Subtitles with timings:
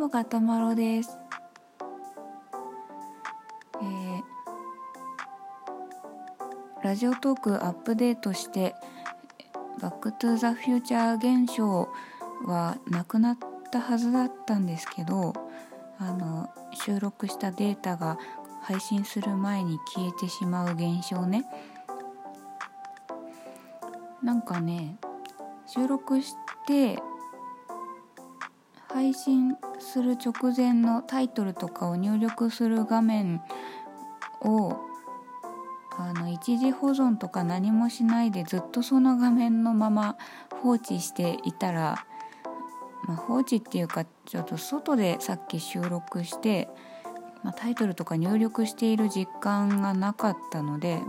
[0.00, 1.18] もかたまろです。
[3.82, 4.22] えー
[6.82, 8.74] ラジオトークアップデートして
[9.82, 11.90] バックトゥザフューチャー現象
[12.46, 13.38] はなくなっ
[13.70, 15.34] たはずだったんですけど
[15.98, 18.18] あの収録したデータが
[18.62, 21.44] 配信する前に消えてしまう現象ね
[24.22, 24.96] なんかね
[25.66, 26.34] 収録し
[26.66, 26.98] て
[28.88, 33.42] 配信する直前のタイトルとかを入力する画面
[34.42, 34.76] を
[35.98, 40.16] あの一時保存とか何もしないでずっとその画面のまま
[40.62, 42.06] 放置していたら、
[43.06, 46.68] まあ、放置っていうかちょっと外でさっき収録して、
[47.42, 51.02] まあ、タイトルとか入力している実感がなかったので、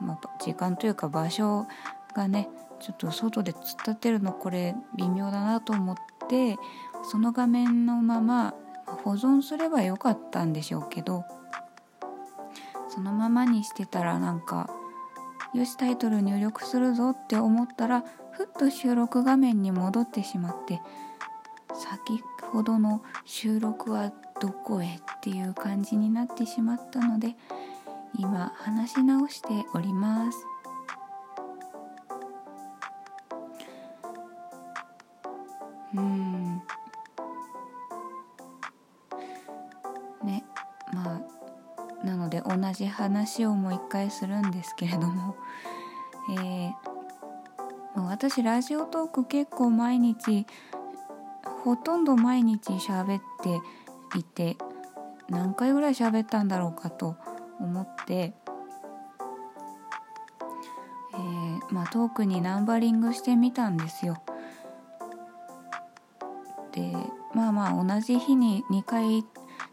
[0.00, 1.66] まあ、時間というか場所
[2.14, 2.48] がね
[2.80, 5.96] ちょっと外で突っ立ってるのこれ微妙だなと思っ
[6.28, 6.56] て
[7.02, 8.54] その画面のまま
[8.86, 11.24] 保存すればよかったんでしょうけど
[12.88, 14.70] そのままにしてたらなんか
[15.54, 20.80] よしタイトル入力するぞって思ったらふっと収録画面に戻ってしまって
[21.74, 27.34] 先ほどの収録はどこへっていう感じになってしまったので
[28.18, 30.38] 今話し直しております。
[35.94, 36.62] うん
[42.48, 45.36] 同じ話をもう一回するんですけれども、
[46.30, 46.98] えー
[48.06, 50.46] 私ラジオトーク結構毎日
[51.64, 53.60] ほとんど毎日喋って
[54.18, 54.56] いて
[55.28, 57.16] 何回ぐらい喋ったんだろうかと
[57.60, 64.22] 思って、えーまあ、トークにナンバリングしてみたんですよ。
[66.72, 66.92] で
[67.34, 69.24] まあまあ同じ日に2回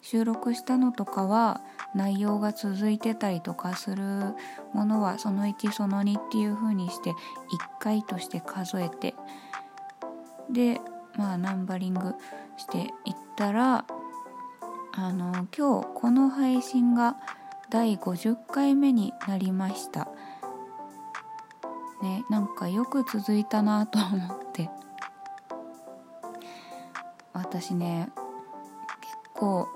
[0.00, 1.60] 収録したのとかは
[1.94, 4.02] 内容が続いてたりとかする
[4.72, 7.14] ものはその1その2っていう風にして1
[7.80, 9.14] 回として数えて
[10.50, 10.80] で
[11.16, 12.14] まあナンバリング
[12.56, 12.88] していっ
[13.36, 13.84] たら
[14.96, 17.16] あの今日この配信が
[17.70, 20.08] 第50回目になりました。
[22.02, 24.70] ねなんかよく続いたなと思って。
[27.32, 28.10] 私ね
[29.00, 29.68] 結構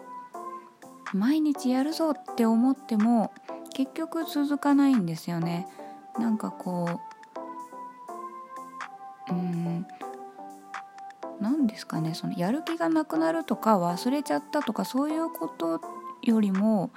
[1.14, 3.32] 毎日やるぞって思っても
[3.74, 5.66] 結局続かないんですよね。
[6.18, 7.00] なんかこ
[9.28, 9.86] ううーん
[11.40, 12.14] 何ですかね。
[12.14, 15.80] そのやる気がなくなるとか忘れちゃったとかそういうこと
[16.22, 16.90] よりも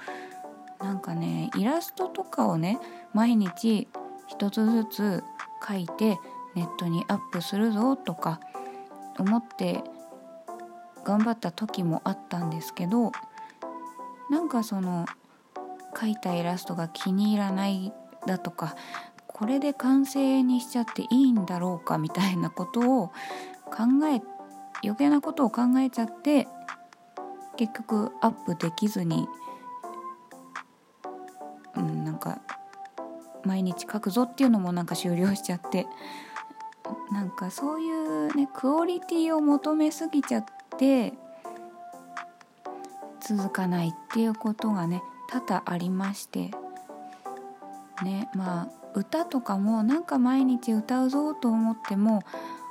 [0.80, 2.80] なんかねイラストとかをね
[3.14, 3.88] 毎日
[4.26, 5.24] 一つずつ
[5.62, 6.18] 描いて
[6.54, 8.40] ネットにアップするぞとか
[9.18, 9.84] 思って
[11.04, 13.12] 頑張った時もあったんですけど
[14.30, 15.06] なんかその
[15.94, 17.92] 描いたイラストが気に入らない
[18.26, 18.76] だとか
[19.26, 23.08] これで完成にしちゃっていいんだろうかみたいなことを
[23.66, 24.22] 考え
[24.82, 26.46] 余計なことを考えちゃって
[27.56, 29.28] 結局アップできずに
[31.76, 32.40] うんなんか
[33.44, 35.86] 毎日書くぞっていうのもなんか終了しちゃって
[37.10, 40.44] なんかそういうねクオリティを求めすぎちゃっ
[40.78, 41.14] て
[43.22, 46.50] 続かないっていうことがね多々ありまして
[48.02, 52.22] ねまあ歌とかもなんか毎日歌うぞと思っても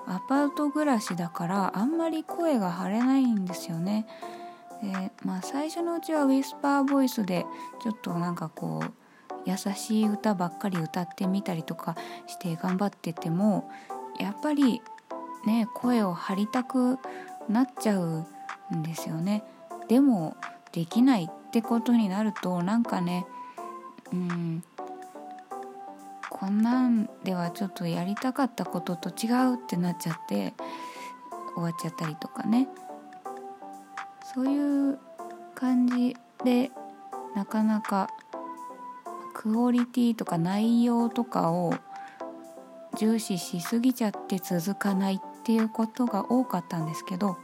[0.08, 4.08] アパート暮らしだからあんまり声が張れないんですよね。
[4.84, 7.46] でまあ最初のうちはウィスパーボイスで
[7.82, 8.92] ちょっとなんかこう
[9.46, 11.96] 優しい歌ばっかり歌ってみたりとか
[12.28, 13.70] して頑張ってても
[14.20, 14.82] やっぱり
[15.46, 16.98] ね声を張りたく
[17.48, 18.26] なっちゃう
[18.76, 19.44] んですよね。
[19.92, 20.38] でも
[20.72, 23.26] できないってことになるとなんかね
[24.14, 24.64] うん
[26.30, 30.54] こんなんではちょっとやりたかったことと違うってなっちゃって
[31.56, 32.70] 終わっちゃったりとかね。
[34.34, 34.98] そういう
[35.56, 36.16] 感じ
[36.46, 36.72] で
[37.36, 38.08] なかなか
[39.34, 41.74] クオリティとか内容とかを
[42.98, 47.36] 重視しすぎちゃって続かないっていうことが多かったんですけど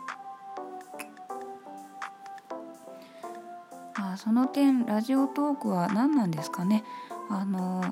[4.18, 6.84] あその点ラジオトークは何なんですかね？
[7.30, 7.84] あの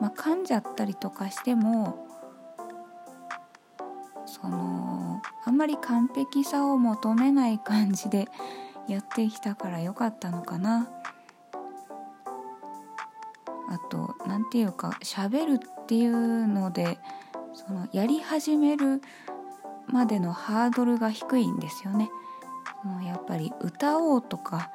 [0.00, 2.08] まあ、噛んじゃったりとかしても
[4.26, 8.28] そのあんまり完璧さを求めない感じで
[8.88, 10.88] やってきたから良かったのかな。
[13.70, 16.98] あと何て言うか喋るっていうので
[17.52, 19.00] そのやり始める
[19.86, 22.10] までのハードルが低いんですよね。
[23.04, 24.70] やっぱり歌おうとか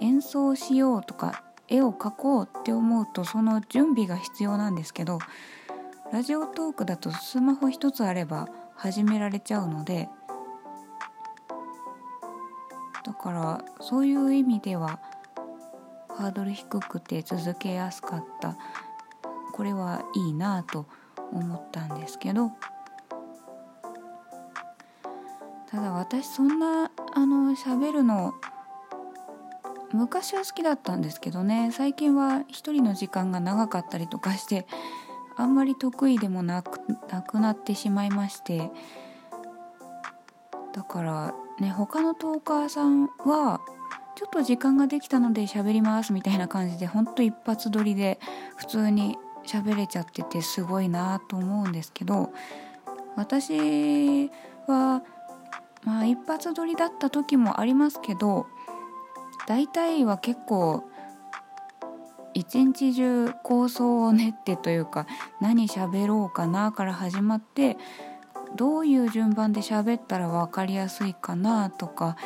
[0.00, 5.18] 演奏しようとか絵を描こうって思うとその準備が必要なんですけど
[6.12, 10.08] ラジオトークだとスマホ一つあれば始められちゃうので
[13.04, 15.00] だからそういう意味では
[16.08, 18.56] ハードル低くて続けやすかった。
[19.58, 20.86] これはいいなと
[21.32, 22.52] 思ったんですけど
[25.68, 28.34] ただ私そんなあの喋るの
[29.92, 34.66] 昔は好きだったんですけどね最近は一人の時間が長かったりとかして
[35.36, 36.80] あんまり得意でもなく
[37.10, 38.70] なくなってしまいまして
[40.74, 43.60] だからね他のトーカーさんは
[44.16, 48.18] ちょっと時間ができたので喋りますみたいな感じでほんと一発撮りで
[48.56, 52.32] 普通に喋れちゃっててすごいなと思うんですけど
[53.16, 54.28] 私
[54.66, 55.02] は
[55.84, 58.46] まあ一発撮りだった時もありますけど
[59.48, 60.84] 大体は結構
[62.34, 65.06] 一日中構想を練ってというか
[65.40, 67.78] 何喋ろうかなから始まって
[68.56, 72.18] どういう順番で喋ったら分かりやすいかなとか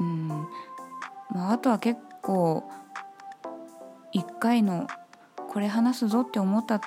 [0.00, 0.28] うん
[1.30, 2.68] まあ、あとは結構
[4.16, 4.88] 1回の
[5.48, 6.80] これ話すぞって思った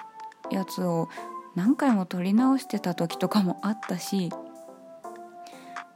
[0.52, 1.08] やつを
[1.56, 4.32] 何回も撮り直してた時とかもあったし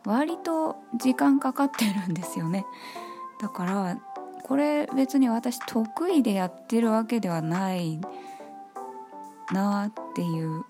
[0.10, 2.66] 割と時間かかってるんですよね。
[3.40, 4.00] だから
[4.44, 8.02] これ別に私得意でやってるわけではない
[9.54, 10.66] なっていう。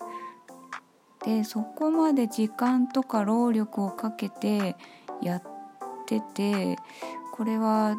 [1.24, 4.76] でそこまで時間とか労力をかけて
[5.22, 5.42] やっ
[6.06, 6.76] てて
[7.32, 7.96] これは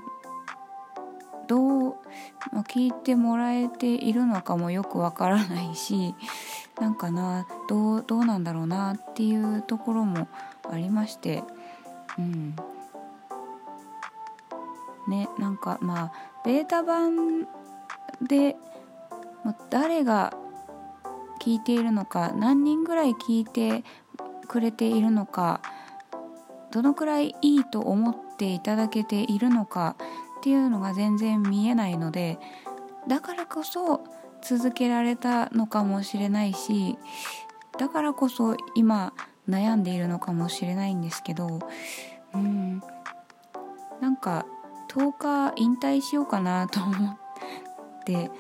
[1.47, 1.95] どう、
[2.51, 6.15] ま、聞いてもらえているのかもよくわからないし
[6.79, 10.27] なんかなどうどうなんだろうなっていうところも
[10.71, 11.44] ありまして
[12.18, 12.56] うん。
[15.07, 16.12] ねなんかまあ
[16.45, 17.47] ベータ版
[18.21, 18.56] で
[19.69, 20.33] 誰が
[21.41, 23.83] 聞いているのか何人ぐらい聞いて
[24.47, 25.62] くれているのか
[26.71, 29.95] どのくらいいいと思っていただけているのか
[30.39, 32.38] っていうのが全然見えないので
[33.07, 34.03] だからこそ
[34.41, 36.97] 続けられたのかもしれないし
[37.77, 39.13] だからこそ今
[39.51, 41.59] 悩んでいるのかもしれないんですけど
[42.33, 42.81] うん。
[44.00, 44.45] なんか
[44.89, 47.18] 10日引退しようかなと思っ
[48.06, 48.31] て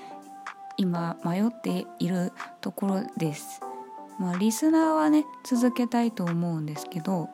[0.77, 2.31] 今迷っている
[2.61, 3.61] ところです。
[4.19, 7.29] まあ、リスナーはね続けたいと思うんですけど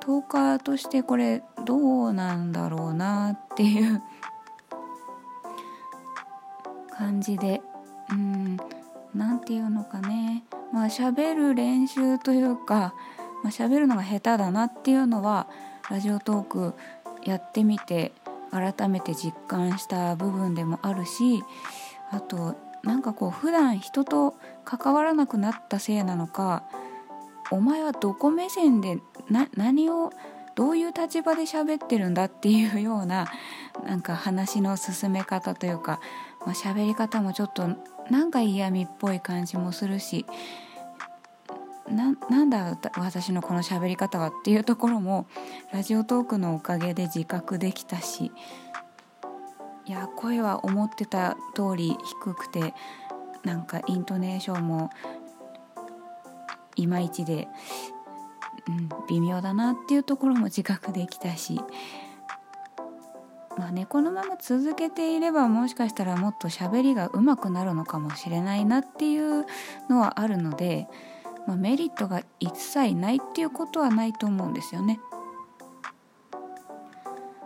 [0.00, 4.02] トーカーとしてこれどうなんだろうなっていう
[6.96, 7.62] 感じで
[8.10, 8.56] うん。
[9.14, 10.44] 何て言うのかね。
[10.72, 12.94] まあ喋る練習というか、
[13.42, 15.46] まあ、喋るのが下手だなっていうのは
[15.90, 16.74] ラジオトーク
[17.24, 18.12] やってみて
[18.50, 21.42] 改めて実感した部分でもあるし
[22.10, 24.34] あとなんかこう普段人と
[24.64, 26.64] 関わらなくなったせいなのか
[27.50, 28.98] お前はどこ目線で
[29.56, 30.12] 何を
[30.54, 33.26] どういう立場で喋ってるんだっていうような
[33.84, 36.00] なんか話の進め方というか、
[36.40, 37.68] まあ、喋り方もちょっと
[38.10, 40.24] なんか嫌味っぽい感じもするし
[41.88, 45.26] なんだ私のこの喋り方はっていうところも
[45.72, 48.32] ラジオトークのおかげで自覚できたし
[49.86, 52.74] いや声は思ってた通り低くて
[53.44, 54.90] なんかイントネーションも
[56.74, 57.46] いまいちで、
[58.68, 61.60] うん、微妙だなっていうところも自覚できたし
[63.56, 69.46] まあねこのまま続けていればもしかしたらもっと喋りが上手くなるのかもしれないなっていう
[69.88, 70.88] のはあるので、
[71.46, 75.00] まあ、メリットが一切ないっていうことはないと思うんですよね。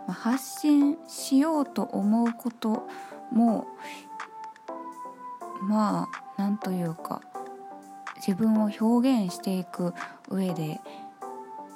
[0.07, 2.87] まあ、発信しようと思うこと
[3.31, 3.67] も
[5.61, 7.21] まあなんというか
[8.15, 9.93] 自分を表現していく
[10.29, 10.79] 上で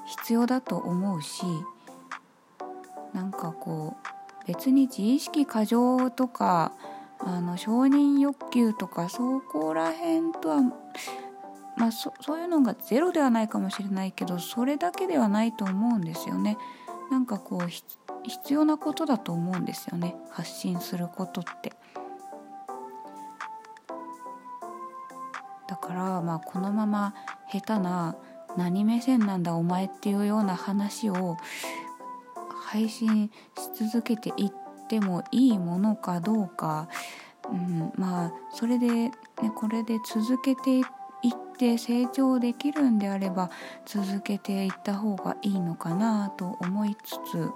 [0.05, 1.43] 必要だと思うし
[3.13, 3.95] なんかこ
[4.43, 6.73] う別に自意識過剰とか
[7.19, 10.61] あの承認欲求とかそこら辺とは
[11.77, 16.57] まあそそういうのがゼロではないかもしれないけどそれだけではないと思うんですよね。
[17.11, 17.67] なんかこう
[18.23, 21.73] 必要なことだと思うんですよね発信することって。
[25.67, 27.13] だからまあこのまま
[27.51, 28.15] 下手な
[28.57, 31.37] 何目線なんだお前っていうような話を
[32.63, 33.31] 配信
[33.77, 34.51] し続けていっ
[34.87, 36.87] てもいいものかどうか、
[37.51, 39.13] うん、まあそれで、ね、
[39.55, 40.83] これで続けていっ
[41.55, 43.49] って成長できるんであれば
[43.85, 47.49] 続けていった方がいいのかなと思いつつ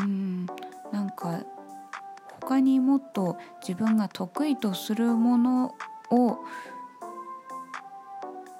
[0.00, 0.46] うん
[0.92, 1.40] なんか
[2.40, 5.74] 他にもっと自分が得意とするもの
[6.10, 6.38] を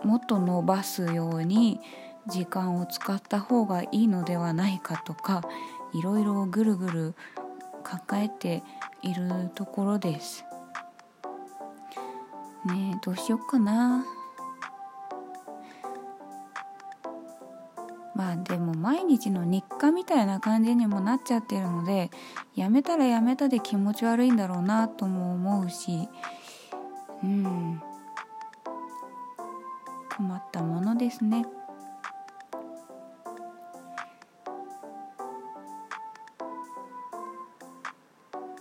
[0.04, 1.80] もっと伸ばすように
[2.28, 5.42] 時間を使った方がいいのではないかとか
[5.94, 7.14] いろいろぐるぐる
[7.82, 8.62] 抱えて
[9.02, 10.44] いるところです。
[12.66, 14.04] ねえどうしよっかな。
[18.18, 22.10] まあでも毎日の日課みたいな感じにもなっちゃってるので
[22.56, 26.08] やめたらやめたで気持ち悪いんだろうなとも思うし
[27.22, 27.80] うん。
[30.16, 31.46] 困ったものですね。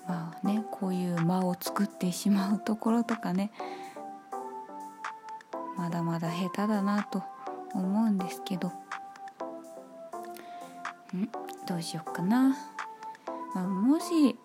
[0.08, 3.52] まあねこういう間を作ってしまうところとかね。
[5.76, 7.24] まだまだ下手だなと
[7.74, 8.72] 思うんですけど。
[11.68, 12.56] どうしよっかな、
[13.54, 14.36] まあ、もし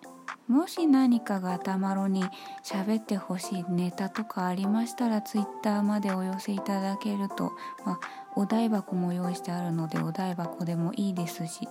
[0.47, 2.23] もし何かがたまろに
[2.63, 7.53] 喋ってほしいネタとかありましたら Twitter までお寄せいただけると、
[7.85, 7.99] まあ、
[8.35, 11.67] お台箱も用意してあるのでお台箱でもいいですし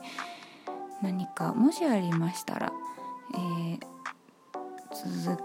[1.02, 2.72] 何かもしありましたら、
[3.34, 3.78] えー、
[5.24, 5.42] 続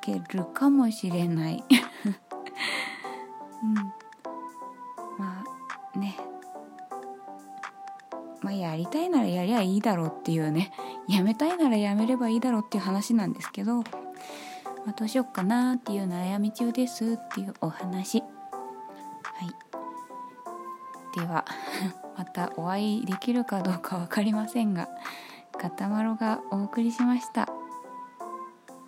[0.00, 1.64] けるかもしれない、
[3.62, 3.92] うん、
[8.42, 10.72] まあやりたいならやりゃいいだろうっていうね
[11.08, 13.84] やめたいならやめればいいだろうっていう話なんですけど、ま
[14.88, 18.20] あ、どうしよっかなっていう悩み中ですっていうお話。
[18.20, 18.26] は
[21.14, 21.18] い。
[21.18, 21.44] では
[22.16, 24.88] またお会いできるかどうか分かりませんが
[25.58, 27.51] かたまろがお送りしました。